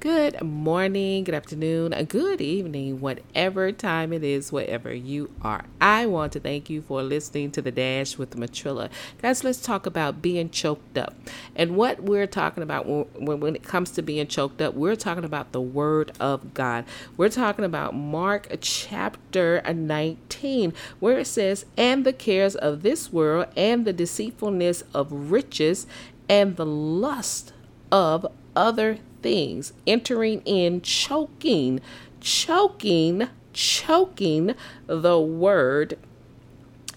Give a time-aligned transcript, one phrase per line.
[0.00, 5.64] Good morning, good afternoon, good evening, whatever time it is, wherever you are.
[5.80, 8.90] I want to thank you for listening to the Dash with Matrilla.
[9.20, 11.16] Guys, let's talk about being choked up.
[11.56, 15.24] And what we're talking about when, when it comes to being choked up, we're talking
[15.24, 16.84] about the Word of God.
[17.16, 23.48] We're talking about Mark chapter 19, where it says, And the cares of this world,
[23.56, 25.88] and the deceitfulness of riches,
[26.28, 27.52] and the lust
[27.90, 28.26] of
[28.58, 31.80] other things, entering in, choking,
[32.20, 34.54] choking, choking
[34.88, 35.96] the word,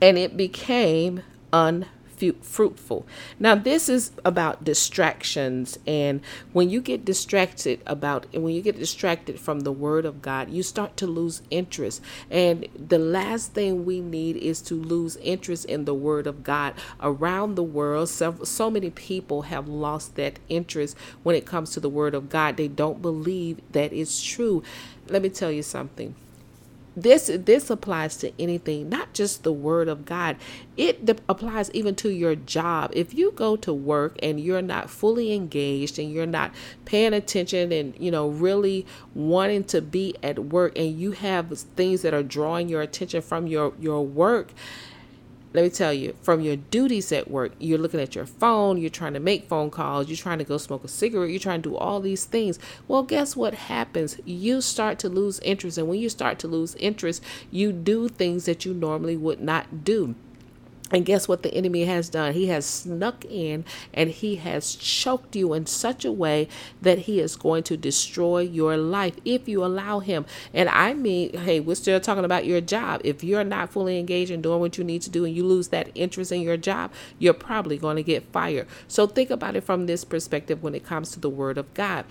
[0.00, 1.22] and it became
[1.52, 3.06] unfruitful fruitful.
[3.38, 6.20] Now, this is about distractions, and
[6.52, 10.50] when you get distracted about, and when you get distracted from the Word of God,
[10.50, 12.00] you start to lose interest.
[12.30, 16.74] And the last thing we need is to lose interest in the Word of God.
[17.00, 21.80] Around the world, so, so many people have lost that interest when it comes to
[21.80, 22.56] the Word of God.
[22.56, 24.62] They don't believe that it's true.
[25.08, 26.14] Let me tell you something
[26.96, 30.36] this this applies to anything not just the word of god.
[30.76, 32.90] It de- applies even to your job.
[32.94, 36.52] If you go to work and you're not fully engaged and you're not
[36.84, 42.02] paying attention and you know really wanting to be at work and you have things
[42.02, 44.52] that are drawing your attention from your your work
[45.54, 48.90] let me tell you, from your duties at work, you're looking at your phone, you're
[48.90, 51.70] trying to make phone calls, you're trying to go smoke a cigarette, you're trying to
[51.70, 52.58] do all these things.
[52.88, 54.18] Well, guess what happens?
[54.24, 55.76] You start to lose interest.
[55.76, 59.84] And when you start to lose interest, you do things that you normally would not
[59.84, 60.14] do.
[60.92, 62.34] And guess what the enemy has done?
[62.34, 66.48] He has snuck in and he has choked you in such a way
[66.82, 70.26] that he is going to destroy your life if you allow him.
[70.52, 73.00] And I mean, hey, we're still talking about your job.
[73.04, 75.68] If you're not fully engaged in doing what you need to do and you lose
[75.68, 78.66] that interest in your job, you're probably going to get fired.
[78.86, 82.04] So think about it from this perspective when it comes to the word of God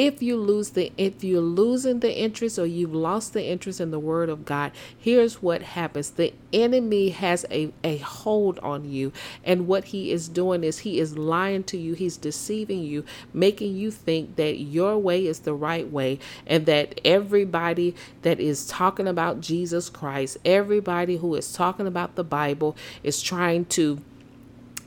[0.00, 3.90] if you lose the if you're losing the interest or you've lost the interest in
[3.90, 6.10] the word of god here's what happens.
[6.10, 9.12] The enemy has a, a hold on you.
[9.44, 11.94] And what he is doing is he is lying to you.
[11.94, 17.00] He's deceiving you making you think that your way is the right way and that
[17.04, 23.22] everybody that is talking about jesus christ everybody who is talking about the bible is
[23.22, 24.00] trying to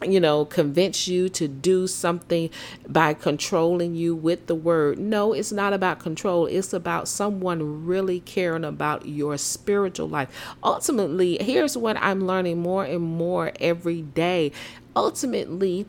[0.02, 2.50] you know, convince you to do something
[2.88, 5.00] by controlling you with the word.
[5.00, 6.46] No, it's not about control.
[6.46, 10.30] It's about someone really caring about your spiritual life.
[10.64, 14.52] Ultimately, here's what I'm learning more and more every day.
[14.96, 15.86] Ultimately,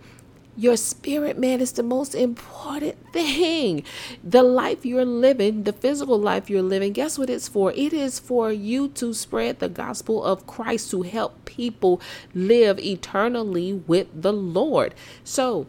[0.56, 3.84] your spirit, man, is the most important thing.
[4.22, 7.72] The life you're living, the physical life you're living, guess what it's for?
[7.72, 12.00] It is for you to spread the gospel of Christ to help people
[12.34, 14.94] live eternally with the Lord.
[15.24, 15.66] So,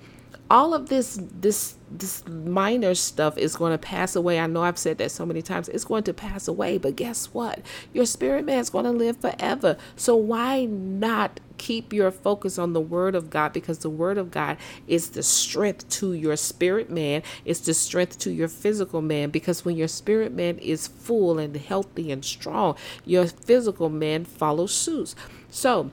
[0.50, 4.40] all of this this this minor stuff is going to pass away.
[4.40, 5.70] I know I've said that so many times.
[5.70, 7.62] It's going to pass away, but guess what?
[7.94, 9.78] Your spirit man is going to live forever.
[9.96, 14.32] So why not keep your focus on the word of God because the word of
[14.32, 14.58] God
[14.88, 19.66] is the strength to your spirit man, it's the strength to your physical man because
[19.66, 25.16] when your spirit man is full and healthy and strong, your physical man follows suit.
[25.50, 25.92] So,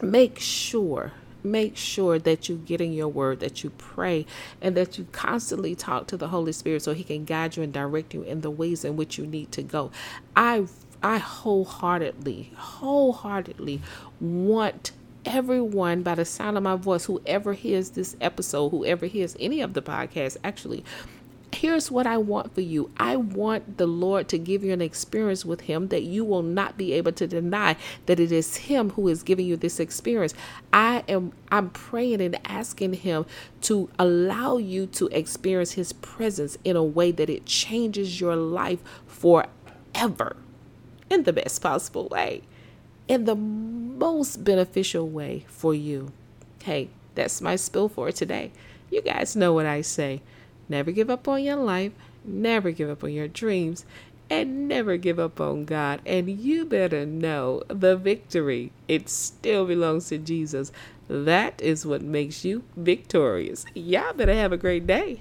[0.00, 1.12] make sure
[1.44, 4.26] make sure that you get in your word, that you pray,
[4.60, 7.72] and that you constantly talk to the Holy Spirit so He can guide you and
[7.72, 9.90] direct you in the ways in which you need to go.
[10.36, 10.66] I
[11.02, 13.80] I wholeheartedly, wholeheartedly
[14.20, 14.92] want
[15.24, 19.74] everyone by the sound of my voice, whoever hears this episode, whoever hears any of
[19.74, 20.84] the podcasts, actually,
[21.54, 22.90] here's what I want for you.
[22.96, 26.76] I want the Lord to give you an experience with Him that you will not
[26.76, 27.76] be able to deny
[28.06, 30.34] that it is Him who is giving you this experience.
[30.72, 33.26] I am I'm praying and asking Him
[33.62, 38.80] to allow you to experience His presence in a way that it changes your life
[39.06, 40.36] forever
[41.12, 42.42] in the best possible way,
[43.06, 46.10] in the most beneficial way for you.
[46.62, 48.52] Hey, that's my spill for today.
[48.90, 50.22] You guys know what I say.
[50.68, 51.92] Never give up on your life,
[52.24, 53.84] never give up on your dreams,
[54.30, 56.00] and never give up on God.
[56.06, 60.72] And you better know the victory, it still belongs to Jesus.
[61.08, 63.66] That is what makes you victorious.
[63.74, 65.18] Y'all better have a great day.